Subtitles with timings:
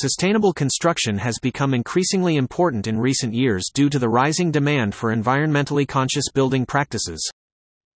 [0.00, 5.14] Sustainable construction has become increasingly important in recent years due to the rising demand for
[5.14, 7.30] environmentally conscious building practices.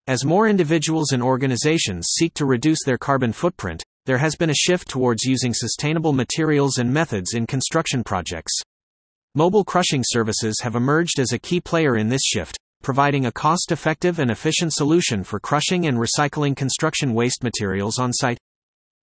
[0.07, 4.55] As more individuals and organizations seek to reduce their carbon footprint, there has been a
[4.55, 8.53] shift towards using sustainable materials and methods in construction projects.
[9.35, 13.73] Mobile crushing services have emerged as a key player in this shift, providing a cost
[13.73, 18.37] effective and efficient solution for crushing and recycling construction waste materials on site.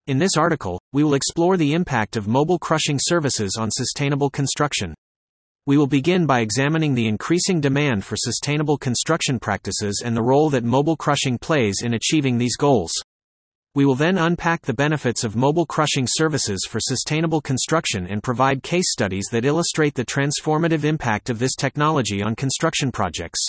[0.08, 4.94] In this article, we will explore the impact of mobile crushing services on sustainable construction.
[5.64, 10.50] We will begin by examining the increasing demand for sustainable construction practices and the role
[10.50, 12.90] that mobile crushing plays in achieving these goals.
[13.76, 18.64] We will then unpack the benefits of mobile crushing services for sustainable construction and provide
[18.64, 23.48] case studies that illustrate the transformative impact of this technology on construction projects.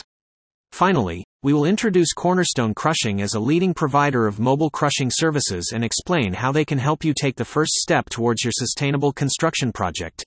[0.73, 5.83] Finally, we will introduce Cornerstone Crushing as a leading provider of mobile crushing services and
[5.83, 10.25] explain how they can help you take the first step towards your sustainable construction project.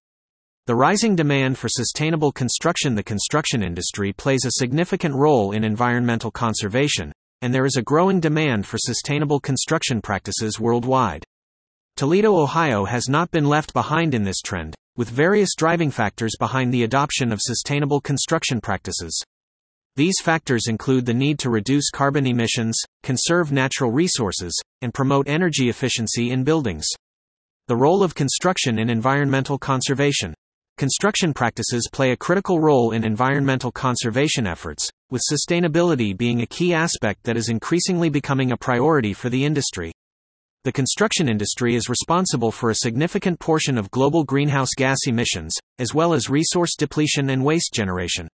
[0.67, 6.31] The rising demand for sustainable construction The construction industry plays a significant role in environmental
[6.31, 7.11] conservation,
[7.43, 11.25] and there is a growing demand for sustainable construction practices worldwide.
[11.97, 16.73] Toledo, Ohio has not been left behind in this trend, with various driving factors behind
[16.73, 19.25] the adoption of sustainable construction practices.
[19.97, 25.71] These factors include the need to reduce carbon emissions, conserve natural resources, and promote energy
[25.71, 26.87] efficiency in buildings.
[27.69, 30.35] The role of construction in environmental conservation.
[30.77, 36.75] Construction practices play a critical role in environmental conservation efforts, with sustainability being a key
[36.75, 39.93] aspect that is increasingly becoming a priority for the industry.
[40.65, 45.95] The construction industry is responsible for a significant portion of global greenhouse gas emissions, as
[45.95, 48.29] well as resource depletion and waste generation.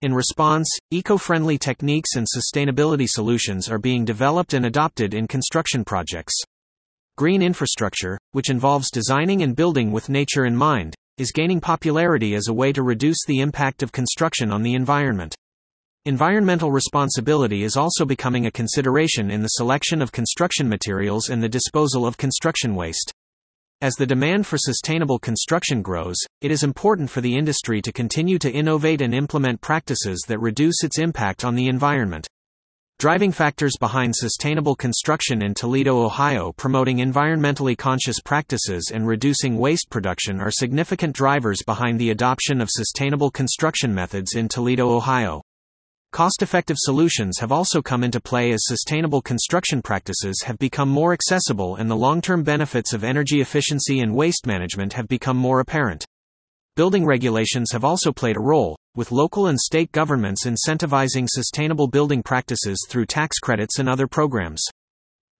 [0.00, 6.34] In response, eco-friendly techniques and sustainability solutions are being developed and adopted in construction projects.
[7.16, 12.46] Green infrastructure, which involves designing and building with nature in mind, is gaining popularity as
[12.46, 15.34] a way to reduce the impact of construction on the environment.
[16.04, 21.48] Environmental responsibility is also becoming a consideration in the selection of construction materials and the
[21.48, 23.12] disposal of construction waste.
[23.80, 28.38] As the demand for sustainable construction grows, it is important for the industry to continue
[28.38, 32.28] to innovate and implement practices that reduce its impact on the environment.
[33.00, 39.90] Driving factors behind sustainable construction in Toledo, Ohio promoting environmentally conscious practices and reducing waste
[39.90, 45.42] production are significant drivers behind the adoption of sustainable construction methods in Toledo, Ohio.
[46.10, 51.12] Cost effective solutions have also come into play as sustainable construction practices have become more
[51.12, 55.60] accessible and the long term benefits of energy efficiency and waste management have become more
[55.60, 56.06] apparent.
[56.78, 62.22] Building regulations have also played a role, with local and state governments incentivizing sustainable building
[62.22, 64.62] practices through tax credits and other programs.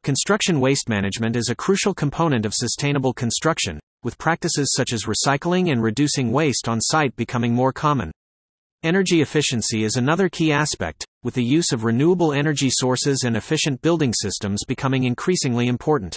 [0.03, 5.71] Construction waste management is a crucial component of sustainable construction, with practices such as recycling
[5.71, 8.10] and reducing waste on site becoming more common.
[8.82, 13.81] Energy efficiency is another key aspect, with the use of renewable energy sources and efficient
[13.81, 16.16] building systems becoming increasingly important.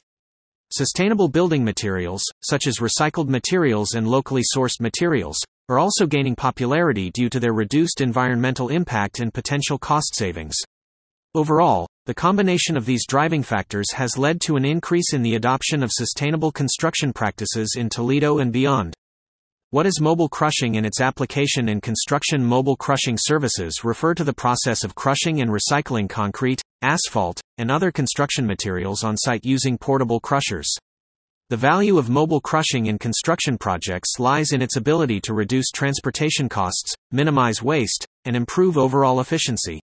[0.73, 5.37] Sustainable building materials, such as recycled materials and locally sourced materials,
[5.67, 10.55] are also gaining popularity due to their reduced environmental impact and potential cost savings.
[11.35, 15.83] Overall, the combination of these driving factors has led to an increase in the adoption
[15.83, 18.93] of sustainable construction practices in Toledo and beyond.
[19.71, 22.41] What is mobile crushing and its application in construction?
[22.41, 27.91] Mobile crushing services refer to the process of crushing and recycling concrete, asphalt, and other
[27.91, 30.69] construction materials on site using portable crushers.
[31.49, 36.47] The value of mobile crushing in construction projects lies in its ability to reduce transportation
[36.47, 39.81] costs, minimize waste, and improve overall efficiency.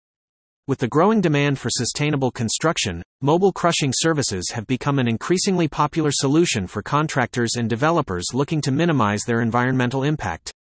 [0.69, 6.11] With the growing demand for sustainable construction, mobile crushing services have become an increasingly popular
[6.13, 10.53] solution for contractors and developers looking to minimize their environmental impact.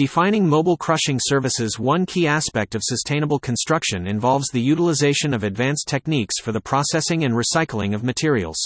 [0.00, 5.88] Defining mobile crushing services One key aspect of sustainable construction involves the utilization of advanced
[5.88, 8.56] techniques for the processing and recycling of materials.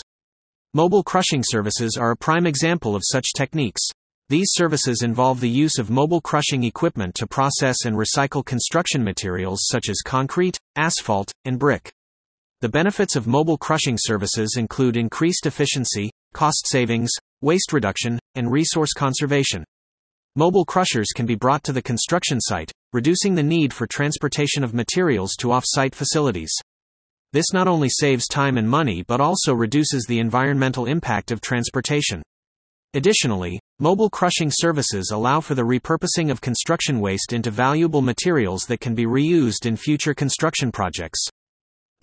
[0.75, 3.83] Mobile crushing services are a prime example of such techniques.
[4.29, 9.63] These services involve the use of mobile crushing equipment to process and recycle construction materials
[9.65, 11.91] such as concrete, asphalt, and brick.
[12.61, 17.11] The benefits of mobile crushing services include increased efficiency, cost savings,
[17.41, 19.65] waste reduction, and resource conservation.
[20.37, 24.75] Mobile crushers can be brought to the construction site, reducing the need for transportation of
[24.75, 26.53] materials to off site facilities.
[27.33, 32.21] This not only saves time and money but also reduces the environmental impact of transportation.
[32.95, 38.81] Additionally, mobile crushing services allow for the repurposing of construction waste into valuable materials that
[38.81, 41.29] can be reused in future construction projects.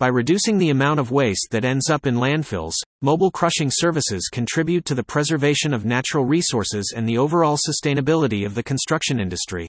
[0.02, 2.72] By reducing the amount of waste that ends up in landfills,
[3.02, 8.56] mobile crushing services contribute to the preservation of natural resources and the overall sustainability of
[8.56, 9.68] the construction industry.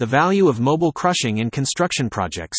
[0.00, 2.58] The value of mobile crushing in construction projects.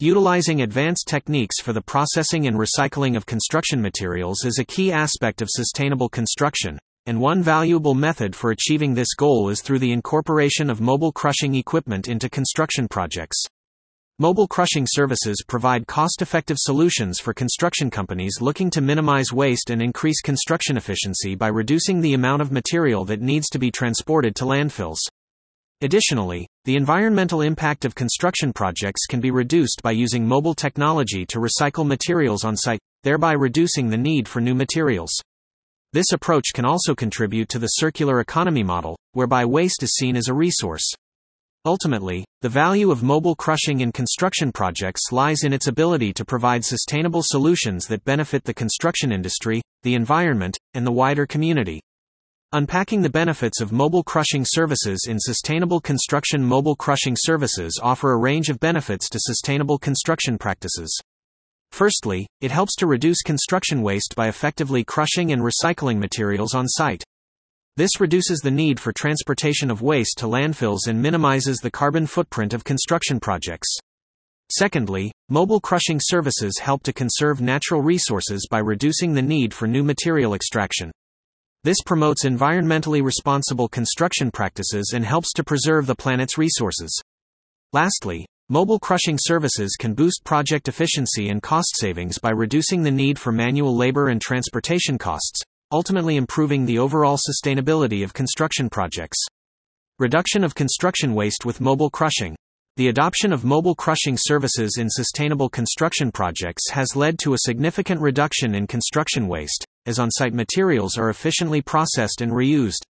[0.00, 5.42] Utilizing advanced techniques for the processing and recycling of construction materials is a key aspect
[5.42, 10.68] of sustainable construction, and one valuable method for achieving this goal is through the incorporation
[10.68, 13.40] of mobile crushing equipment into construction projects.
[14.22, 19.80] Mobile crushing services provide cost effective solutions for construction companies looking to minimize waste and
[19.80, 24.44] increase construction efficiency by reducing the amount of material that needs to be transported to
[24.44, 24.98] landfills.
[25.80, 31.38] Additionally, the environmental impact of construction projects can be reduced by using mobile technology to
[31.38, 35.12] recycle materials on site, thereby reducing the need for new materials.
[35.94, 40.28] This approach can also contribute to the circular economy model, whereby waste is seen as
[40.28, 40.94] a resource.
[41.66, 46.64] Ultimately, the value of mobile crushing in construction projects lies in its ability to provide
[46.64, 51.82] sustainable solutions that benefit the construction industry, the environment, and the wider community.
[52.52, 58.18] Unpacking the benefits of mobile crushing services in sustainable construction Mobile crushing services offer a
[58.18, 60.98] range of benefits to sustainable construction practices.
[61.72, 67.04] Firstly, it helps to reduce construction waste by effectively crushing and recycling materials on site.
[67.76, 72.52] This reduces the need for transportation of waste to landfills and minimizes the carbon footprint
[72.52, 73.68] of construction projects.
[74.50, 79.84] Secondly, mobile crushing services help to conserve natural resources by reducing the need for new
[79.84, 80.90] material extraction.
[81.62, 87.00] This promotes environmentally responsible construction practices and helps to preserve the planet's resources.
[87.72, 93.18] Lastly, mobile crushing services can boost project efficiency and cost savings by reducing the need
[93.18, 99.18] for manual labor and transportation costs, ultimately improving the overall sustainability of construction projects.
[99.98, 102.34] Reduction of construction waste with mobile crushing.
[102.76, 108.00] The adoption of mobile crushing services in sustainable construction projects has led to a significant
[108.00, 112.82] reduction in construction waste, as on site materials are efficiently processed and reused.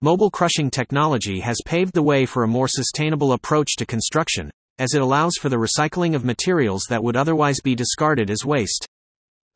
[0.00, 4.94] Mobile crushing technology has paved the way for a more sustainable approach to construction, as
[4.94, 8.86] it allows for the recycling of materials that would otherwise be discarded as waste.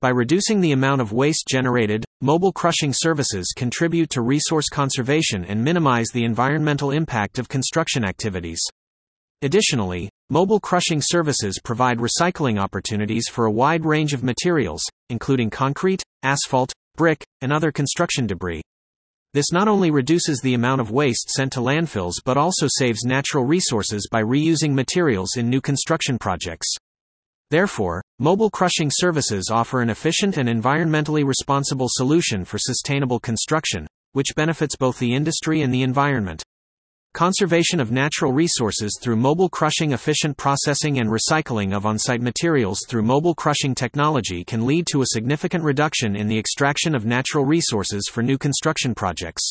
[0.00, 5.62] By reducing the amount of waste generated, mobile crushing services contribute to resource conservation and
[5.62, 8.60] minimize the environmental impact of construction activities.
[9.42, 16.00] Additionally, mobile crushing services provide recycling opportunities for a wide range of materials, including concrete,
[16.22, 18.62] asphalt, brick, and other construction debris.
[19.34, 23.44] This not only reduces the amount of waste sent to landfills but also saves natural
[23.44, 26.72] resources by reusing materials in new construction projects.
[27.52, 34.34] Therefore, mobile crushing services offer an efficient and environmentally responsible solution for sustainable construction, which
[34.34, 36.43] benefits both the industry and the environment.
[37.12, 43.02] Conservation of natural resources through mobile crushing efficient processing and recycling of on-site materials through
[43.02, 48.08] mobile crushing technology can lead to a significant reduction in the extraction of natural resources
[48.10, 49.46] for new construction projects.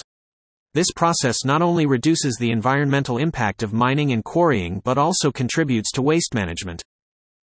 [0.73, 5.91] This process not only reduces the environmental impact of mining and quarrying but also contributes
[5.91, 6.81] to waste management.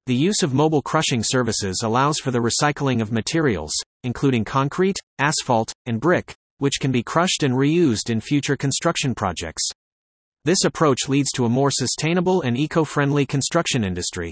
[0.08, 3.74] The use of mobile crushing services allows for the recycling of materials,
[4.04, 9.68] including concrete, asphalt, and brick, which can be crushed and reused in future construction projects.
[10.44, 14.32] This approach leads to a more sustainable and eco friendly construction industry.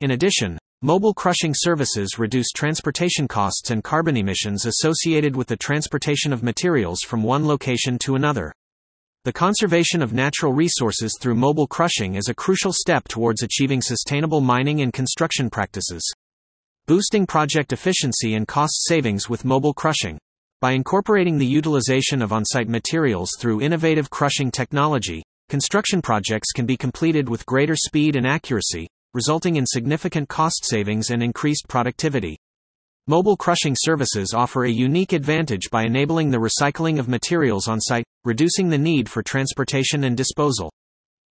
[0.00, 6.32] In addition, mobile crushing services reduce transportation costs and carbon emissions associated with the transportation
[6.32, 8.52] of materials from one location to another.
[9.24, 14.40] The conservation of natural resources through mobile crushing is a crucial step towards achieving sustainable
[14.40, 16.02] mining and construction practices.
[16.88, 20.18] Boosting project efficiency and cost savings with mobile crushing.
[20.60, 26.66] By incorporating the utilization of on site materials through innovative crushing technology, construction projects can
[26.66, 32.36] be completed with greater speed and accuracy, resulting in significant cost savings and increased productivity.
[33.08, 38.04] Mobile crushing services offer a unique advantage by enabling the recycling of materials on site,
[38.24, 40.72] reducing the need for transportation and disposal.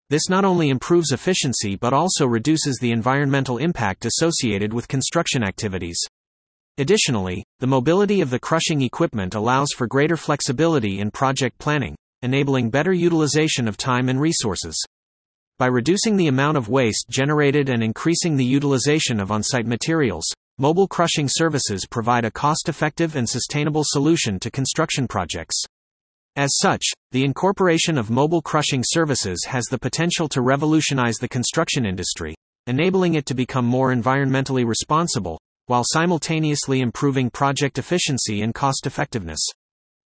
[0.08, 6.00] This not only improves efficiency but also reduces the environmental impact associated with construction activities.
[6.76, 12.70] Additionally, the mobility of the crushing equipment allows for greater flexibility in project planning, enabling
[12.70, 14.76] better utilization of time and resources.
[15.56, 20.24] By reducing the amount of waste generated and increasing the utilization of on site materials,
[20.61, 25.59] Mobile crushing services provide a cost effective and sustainable solution to construction projects.
[26.37, 31.87] As such, the incorporation of mobile crushing services has the potential to revolutionize the construction
[31.87, 32.35] industry,
[32.67, 39.40] enabling it to become more environmentally responsible, while simultaneously improving project efficiency and cost effectiveness.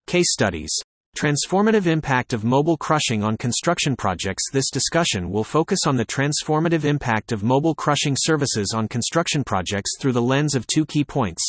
[0.08, 0.78] Case studies
[1.16, 4.50] Transformative impact of mobile crushing on construction projects.
[4.52, 9.92] This discussion will focus on the transformative impact of mobile crushing services on construction projects
[10.00, 11.48] through the lens of two key points.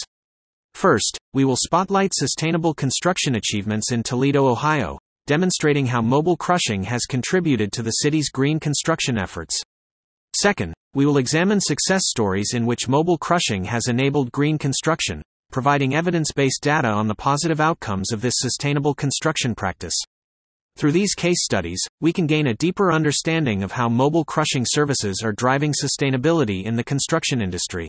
[0.75, 7.06] First, we will spotlight sustainable construction achievements in Toledo, Ohio, demonstrating how mobile crushing has
[7.06, 9.62] contributed to the city's green construction efforts.
[10.37, 15.23] Second, we will examine success stories in which mobile crushing has enabled green construction,
[15.54, 19.94] providing evidence based data on the positive outcomes of this sustainable construction practice.
[20.76, 25.23] Through these case studies, we can gain a deeper understanding of how mobile crushing services
[25.23, 27.87] are driving sustainability in the construction industry.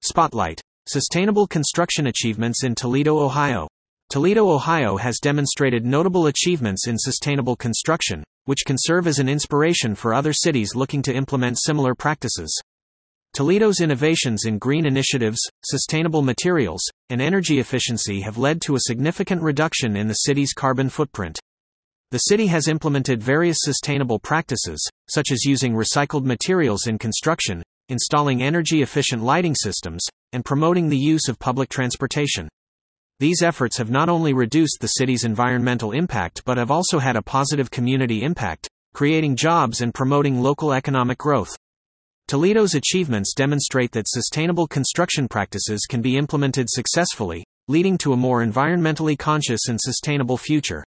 [0.00, 3.68] Spotlight Sustainable Construction Achievements in Toledo, Ohio.
[4.08, 9.94] Toledo, Ohio has demonstrated notable achievements in sustainable construction, which can serve as an inspiration
[9.94, 12.58] for other cities looking to implement similar practices.
[13.36, 19.42] Toledo's innovations in green initiatives, sustainable materials, and energy efficiency have led to a significant
[19.42, 21.38] reduction in the city's carbon footprint.
[22.12, 28.42] The city has implemented various sustainable practices, such as using recycled materials in construction, installing
[28.42, 30.02] energy efficient lighting systems,
[30.32, 32.48] and promoting the use of public transportation.
[33.20, 37.22] These efforts have not only reduced the city's environmental impact but have also had a
[37.22, 41.54] positive community impact, creating jobs and promoting local economic growth.
[42.28, 48.44] Toledo's achievements demonstrate that sustainable construction practices can be implemented successfully, leading to a more
[48.44, 50.82] environmentally conscious and sustainable future.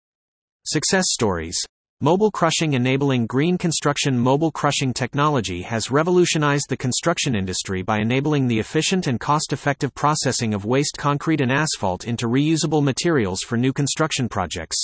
[0.64, 1.62] Success stories
[2.00, 8.48] Mobile crushing enabling green construction Mobile crushing technology has revolutionized the construction industry by enabling
[8.48, 13.58] the efficient and cost effective processing of waste concrete and asphalt into reusable materials for
[13.58, 14.82] new construction projects.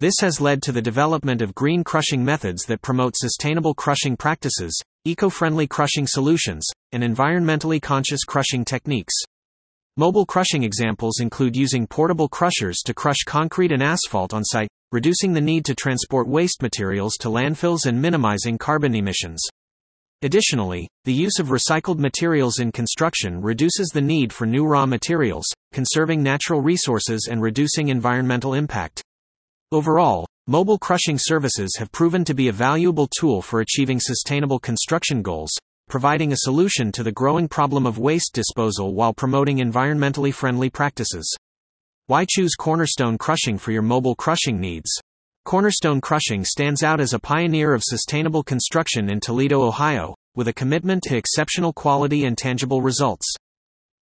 [0.00, 4.80] This has led to the development of green crushing methods that promote sustainable crushing practices,
[5.08, 9.14] eco friendly crushing solutions, and environmentally conscious crushing techniques.
[9.96, 15.32] Mobile crushing examples include using portable crushers to crush concrete and asphalt on site, reducing
[15.32, 19.42] the need to transport waste materials to landfills and minimizing carbon emissions.
[20.22, 25.46] Additionally, the use of recycled materials in construction reduces the need for new raw materials,
[25.72, 29.02] conserving natural resources and reducing environmental impact.
[29.72, 35.20] Overall, mobile crushing services have proven to be a valuable tool for achieving sustainable construction
[35.20, 35.50] goals,
[35.90, 41.30] providing a solution to the growing problem of waste disposal while promoting environmentally friendly practices.
[42.06, 44.90] Why choose Cornerstone Crushing for your mobile crushing needs?
[45.44, 50.54] Cornerstone Crushing stands out as a pioneer of sustainable construction in Toledo, Ohio, with a
[50.54, 53.34] commitment to exceptional quality and tangible results.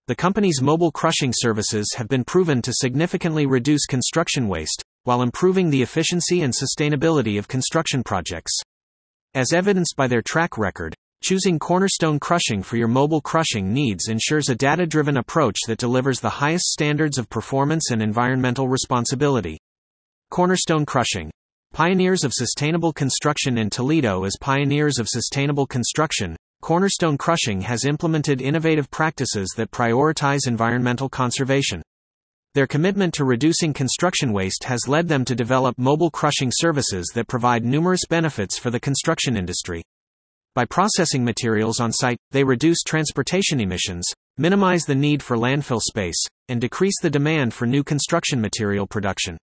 [0.07, 5.71] The company's mobile crushing services have been proven to significantly reduce construction waste, while improving
[5.71, 8.53] the efficiency and sustainability of construction projects.
[9.35, 14.49] As evidenced by their track record, choosing Cornerstone Crushing for your mobile crushing needs ensures
[14.49, 19.59] a data driven approach that delivers the highest standards of performance and environmental responsibility.
[20.31, 21.31] Cornerstone Crushing
[21.73, 28.41] Pioneers of Sustainable Construction in Toledo As pioneers of sustainable construction, Cornerstone Crushing has implemented
[28.41, 31.83] innovative practices that prioritize environmental conservation.
[32.57, 37.29] Their commitment to reducing construction waste has led them to develop mobile crushing services that
[37.29, 39.83] provide numerous benefits for the construction industry.
[40.55, 44.07] By processing materials on site, they reduce transportation emissions,
[44.39, 46.17] minimize the need for landfill space,
[46.49, 49.37] and decrease the demand for new construction material production.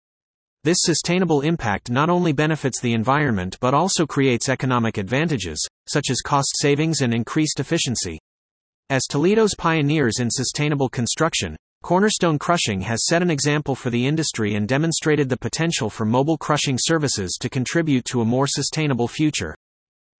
[0.62, 6.20] This sustainable impact not only benefits the environment but also creates economic advantages, such as
[6.20, 8.20] cost savings and increased efficiency.
[8.88, 14.54] As Toledo's pioneers in sustainable construction, Cornerstone Crushing has set an example for the industry
[14.54, 19.56] and demonstrated the potential for mobile crushing services to contribute to a more sustainable future.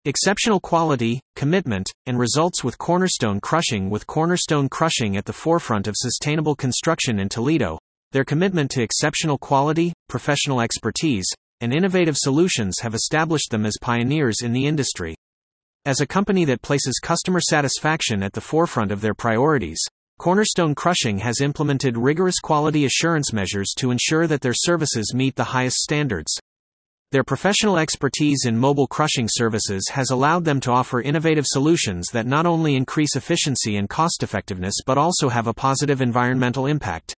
[0.07, 5.95] Exceptional quality, commitment, and results with Cornerstone Crushing with Cornerstone Crushing at the forefront of
[5.97, 7.79] sustainable construction in Toledo.
[8.13, 11.29] Their commitment to exceptional quality, professional expertise,
[11.61, 15.15] and innovative solutions have established them as pioneers in the industry.
[15.85, 19.81] As a company that places customer satisfaction at the forefront of their priorities,
[20.21, 25.45] Cornerstone Crushing has implemented rigorous quality assurance measures to ensure that their services meet the
[25.45, 26.39] highest standards.
[27.11, 32.27] Their professional expertise in mobile crushing services has allowed them to offer innovative solutions that
[32.27, 37.15] not only increase efficiency and cost effectiveness but also have a positive environmental impact.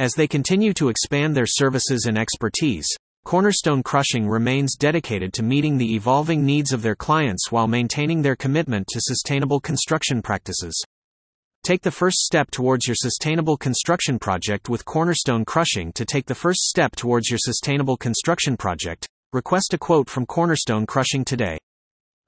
[0.00, 2.88] As they continue to expand their services and expertise,
[3.24, 8.34] Cornerstone Crushing remains dedicated to meeting the evolving needs of their clients while maintaining their
[8.34, 10.74] commitment to sustainable construction practices.
[11.64, 15.94] Take the first step towards your sustainable construction project with Cornerstone Crushing.
[15.94, 20.84] To take the first step towards your sustainable construction project, request a quote from Cornerstone
[20.84, 21.56] Crushing today.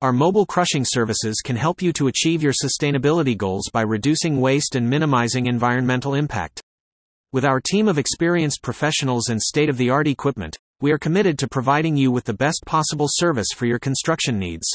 [0.00, 4.74] Our mobile crushing services can help you to achieve your sustainability goals by reducing waste
[4.74, 6.62] and minimizing environmental impact.
[7.34, 11.38] With our team of experienced professionals and state of the art equipment, we are committed
[11.40, 14.66] to providing you with the best possible service for your construction needs.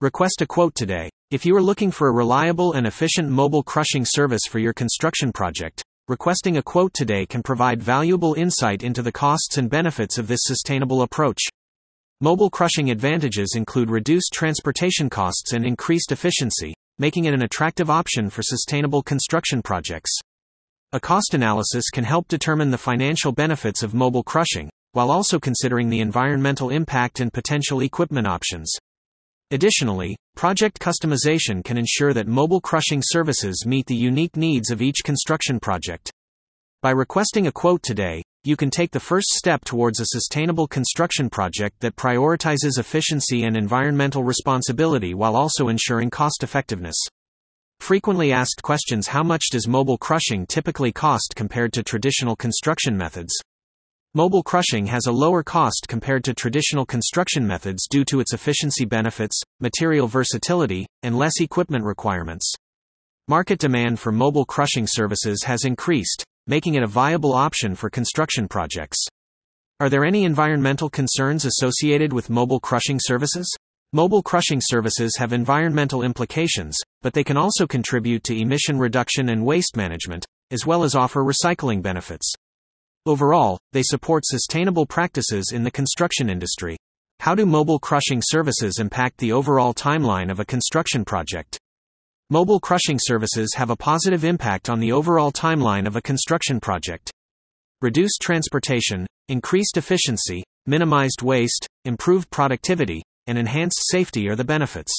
[0.00, 1.10] Request a quote today.
[1.32, 5.32] If you are looking for a reliable and efficient mobile crushing service for your construction
[5.32, 10.28] project, requesting a quote today can provide valuable insight into the costs and benefits of
[10.28, 11.40] this sustainable approach.
[12.20, 18.30] Mobile crushing advantages include reduced transportation costs and increased efficiency, making it an attractive option
[18.30, 20.16] for sustainable construction projects.
[20.92, 25.90] A cost analysis can help determine the financial benefits of mobile crushing, while also considering
[25.90, 28.78] the environmental impact and potential equipment options.
[29.50, 35.02] Additionally, project customization can ensure that mobile crushing services meet the unique needs of each
[35.02, 36.12] construction project.
[36.82, 41.30] By requesting a quote today, you can take the first step towards a sustainable construction
[41.30, 46.96] project that prioritizes efficiency and environmental responsibility while also ensuring cost effectiveness.
[47.80, 53.32] Frequently asked questions How much does mobile crushing typically cost compared to traditional construction methods?
[54.14, 58.86] Mobile crushing has a lower cost compared to traditional construction methods due to its efficiency
[58.86, 62.50] benefits, material versatility, and less equipment requirements.
[63.28, 68.48] Market demand for mobile crushing services has increased, making it a viable option for construction
[68.48, 68.96] projects.
[69.78, 73.54] Are there any environmental concerns associated with mobile crushing services?
[73.92, 79.44] Mobile crushing services have environmental implications, but they can also contribute to emission reduction and
[79.44, 82.32] waste management, as well as offer recycling benefits.
[83.08, 86.76] Overall, they support sustainable practices in the construction industry.
[87.20, 91.58] How do mobile crushing services impact the overall timeline of a construction project?
[92.28, 97.10] Mobile crushing services have a positive impact on the overall timeline of a construction project.
[97.80, 104.94] Reduced transportation, increased efficiency, minimized waste, improved productivity, and enhanced safety are the benefits.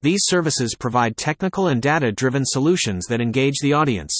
[0.00, 4.18] These services provide technical and data driven solutions that engage the audience.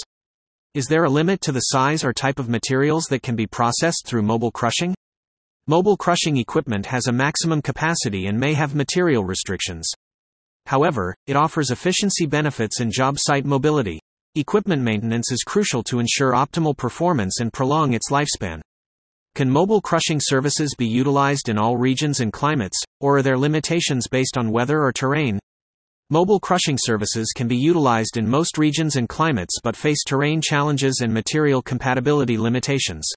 [0.77, 4.03] Is there a limit to the size or type of materials that can be processed
[4.07, 4.95] through mobile crushing?
[5.67, 9.91] Mobile crushing equipment has a maximum capacity and may have material restrictions.
[10.67, 14.01] However, it offers efficiency benefits and job site mobility.
[14.35, 18.61] Equipment maintenance is crucial to ensure optimal performance and prolong its lifespan.
[19.35, 24.09] Can mobile crushing services be utilized in all regions and climates, or are there limitations
[24.09, 25.39] based on weather or terrain?
[26.11, 31.01] Mobile crushing services can be utilized in most regions and climates but face terrain challenges
[31.03, 33.11] and material compatibility limitations.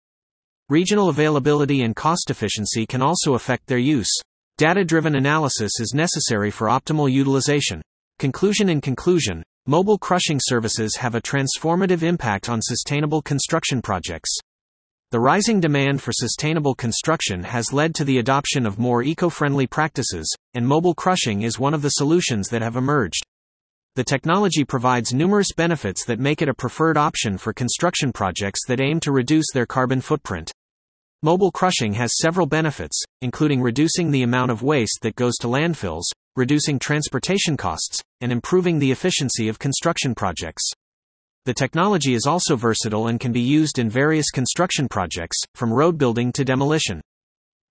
[0.69, 4.09] Regional availability and cost efficiency can also affect their use.
[4.57, 7.79] Data driven analysis is necessary for optimal utilization.
[8.17, 14.35] Conclusion In conclusion, mobile crushing services have a transformative impact on sustainable construction projects.
[15.11, 19.65] The rising demand for sustainable construction has led to the adoption of more eco friendly
[19.65, 23.25] practices, and mobile crushing is one of the solutions that have emerged.
[23.95, 28.79] The technology provides numerous benefits that make it a preferred option for construction projects that
[28.79, 30.51] aim to reduce their carbon footprint.
[31.23, 36.03] Mobile crushing has several benefits, including reducing the amount of waste that goes to landfills,
[36.35, 40.69] reducing transportation costs, and improving the efficiency of construction projects.
[41.45, 45.97] The technology is also versatile and can be used in various construction projects, from road
[45.97, 47.01] building to demolition.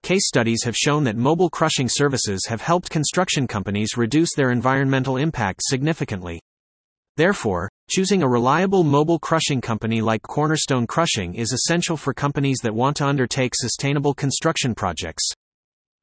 [0.03, 5.17] Case studies have shown that mobile crushing services have helped construction companies reduce their environmental
[5.17, 6.41] impact significantly.
[7.17, 12.75] Therefore, choosing a reliable mobile crushing company like Cornerstone Crushing is essential for companies that
[12.75, 15.29] want to undertake sustainable construction projects.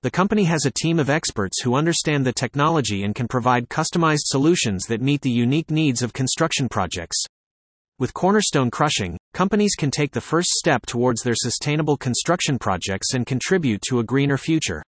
[0.04, 4.26] The company has a team of experts who understand the technology and can provide customized
[4.26, 7.26] solutions that meet the unique needs of construction projects.
[7.98, 13.26] With cornerstone crushing, companies can take the first step towards their sustainable construction projects and
[13.26, 14.84] contribute to a greener future.